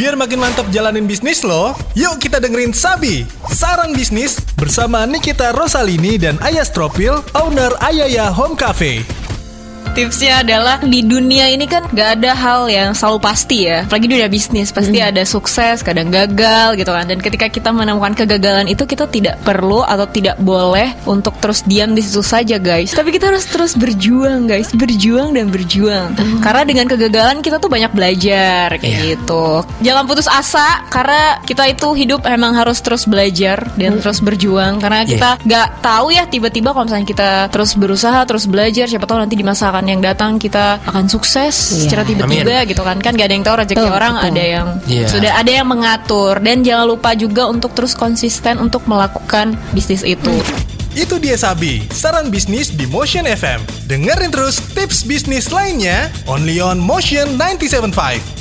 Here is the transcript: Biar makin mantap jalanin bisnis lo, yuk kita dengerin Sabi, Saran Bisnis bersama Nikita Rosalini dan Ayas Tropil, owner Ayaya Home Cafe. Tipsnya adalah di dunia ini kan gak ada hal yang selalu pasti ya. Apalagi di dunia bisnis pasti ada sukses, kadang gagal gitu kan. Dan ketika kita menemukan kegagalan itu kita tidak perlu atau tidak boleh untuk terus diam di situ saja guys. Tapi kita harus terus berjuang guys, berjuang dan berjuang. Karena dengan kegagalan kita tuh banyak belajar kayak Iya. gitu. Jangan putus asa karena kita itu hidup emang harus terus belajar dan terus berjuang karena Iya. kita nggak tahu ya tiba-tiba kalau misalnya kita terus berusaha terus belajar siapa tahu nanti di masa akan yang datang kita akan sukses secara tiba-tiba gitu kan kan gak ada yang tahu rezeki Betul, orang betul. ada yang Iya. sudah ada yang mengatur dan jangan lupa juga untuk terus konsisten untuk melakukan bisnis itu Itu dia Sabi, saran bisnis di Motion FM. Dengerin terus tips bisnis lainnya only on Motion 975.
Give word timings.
Biar 0.00 0.16
makin 0.16 0.40
mantap 0.40 0.64
jalanin 0.72 1.04
bisnis 1.04 1.44
lo, 1.44 1.76
yuk 1.92 2.16
kita 2.16 2.40
dengerin 2.40 2.72
Sabi, 2.72 3.28
Saran 3.52 3.92
Bisnis 3.92 4.40
bersama 4.56 5.04
Nikita 5.04 5.52
Rosalini 5.52 6.16
dan 6.16 6.40
Ayas 6.40 6.72
Tropil, 6.72 7.20
owner 7.36 7.68
Ayaya 7.84 8.32
Home 8.32 8.56
Cafe. 8.56 9.19
Tipsnya 9.90 10.46
adalah 10.46 10.78
di 10.80 11.02
dunia 11.02 11.50
ini 11.50 11.66
kan 11.66 11.82
gak 11.90 12.22
ada 12.22 12.30
hal 12.32 12.70
yang 12.70 12.94
selalu 12.94 13.18
pasti 13.20 13.66
ya. 13.66 13.82
Apalagi 13.84 14.06
di 14.06 14.12
dunia 14.14 14.30
bisnis 14.30 14.70
pasti 14.70 15.02
ada 15.02 15.26
sukses, 15.26 15.82
kadang 15.82 16.08
gagal 16.08 16.78
gitu 16.78 16.88
kan. 16.88 17.04
Dan 17.04 17.18
ketika 17.18 17.50
kita 17.50 17.74
menemukan 17.74 18.14
kegagalan 18.14 18.70
itu 18.70 18.86
kita 18.86 19.10
tidak 19.10 19.42
perlu 19.42 19.82
atau 19.82 20.06
tidak 20.06 20.38
boleh 20.38 20.94
untuk 21.04 21.34
terus 21.42 21.66
diam 21.66 21.92
di 21.92 22.00
situ 22.00 22.22
saja 22.22 22.56
guys. 22.56 22.94
Tapi 22.94 23.10
kita 23.10 23.34
harus 23.34 23.44
terus 23.44 23.74
berjuang 23.74 24.46
guys, 24.46 24.70
berjuang 24.70 25.34
dan 25.34 25.50
berjuang. 25.50 26.14
Karena 26.38 26.62
dengan 26.62 26.86
kegagalan 26.86 27.42
kita 27.42 27.58
tuh 27.58 27.66
banyak 27.66 27.90
belajar 27.90 28.78
kayak 28.78 28.94
Iya. 28.94 29.02
gitu. 29.18 29.66
Jangan 29.82 30.04
putus 30.06 30.30
asa 30.30 30.86
karena 30.86 31.42
kita 31.42 31.66
itu 31.66 31.90
hidup 31.94 32.24
emang 32.30 32.54
harus 32.54 32.78
terus 32.78 33.04
belajar 33.04 33.66
dan 33.74 33.98
terus 33.98 34.22
berjuang 34.22 34.78
karena 34.78 35.02
Iya. 35.02 35.10
kita 35.10 35.30
nggak 35.42 35.68
tahu 35.82 36.06
ya 36.14 36.24
tiba-tiba 36.24 36.70
kalau 36.70 36.86
misalnya 36.86 37.06
kita 37.06 37.30
terus 37.50 37.74
berusaha 37.74 38.22
terus 38.22 38.46
belajar 38.46 38.86
siapa 38.86 39.04
tahu 39.04 39.18
nanti 39.18 39.34
di 39.34 39.42
masa 39.42 39.72
akan 39.80 39.88
yang 39.88 40.04
datang 40.04 40.36
kita 40.36 40.76
akan 40.84 41.08
sukses 41.08 41.56
secara 41.56 42.04
tiba-tiba 42.04 42.68
gitu 42.68 42.84
kan 42.84 43.00
kan 43.00 43.16
gak 43.16 43.32
ada 43.32 43.34
yang 43.34 43.40
tahu 43.40 43.56
rezeki 43.64 43.80
Betul, 43.80 43.96
orang 43.96 44.14
betul. 44.14 44.28
ada 44.28 44.44
yang 44.44 44.66
Iya. 44.84 45.06
sudah 45.08 45.32
ada 45.40 45.50
yang 45.50 45.64
mengatur 45.64 46.36
dan 46.36 46.60
jangan 46.60 46.84
lupa 46.84 47.16
juga 47.16 47.48
untuk 47.48 47.72
terus 47.72 47.96
konsisten 47.96 48.60
untuk 48.60 48.84
melakukan 48.84 49.56
bisnis 49.72 50.04
itu 50.04 50.36
Itu 50.90 51.16
dia 51.16 51.38
Sabi, 51.38 51.86
saran 51.88 52.34
bisnis 52.34 52.74
di 52.74 52.82
Motion 52.84 53.22
FM. 53.22 53.62
Dengerin 53.86 54.34
terus 54.34 54.58
tips 54.74 55.06
bisnis 55.06 55.48
lainnya 55.48 56.10
only 56.26 56.58
on 56.58 56.82
Motion 56.82 57.38
975. 57.38 58.39